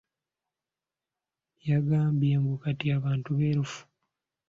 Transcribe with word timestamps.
Yagambye 1.69 2.33
mbu 2.41 2.55
kati 2.63 2.85
abantu 2.97 3.29
beerufu. 3.37 3.81